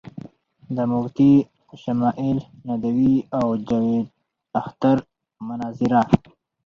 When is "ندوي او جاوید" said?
2.67-4.07